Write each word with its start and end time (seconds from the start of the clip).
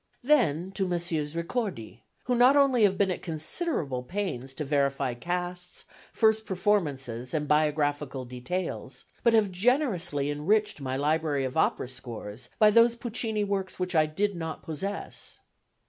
Then 0.23 0.71
to 0.71 0.87
Messrs. 0.87 1.35
Ricordi, 1.35 1.99
who 2.23 2.33
not 2.33 2.57
only 2.57 2.81
have 2.85 2.97
been 2.97 3.11
at 3.11 3.21
considerable 3.21 4.01
pains 4.01 4.55
to 4.55 4.65
verify 4.65 5.13
casts, 5.13 5.85
first 6.11 6.43
performances 6.43 7.35
and 7.35 7.47
biographical 7.47 8.25
details, 8.25 9.05
but 9.21 9.35
have 9.35 9.51
generously 9.51 10.31
enriched 10.31 10.81
my 10.81 10.95
library 10.97 11.43
of 11.43 11.55
opera 11.55 11.87
scores 11.87 12.49
by 12.57 12.71
those 12.71 12.95
Puccini 12.95 13.43
works 13.43 13.77
which 13.77 13.93
I 13.93 14.07
did 14.07 14.35
not 14.35 14.63
possess. 14.63 15.39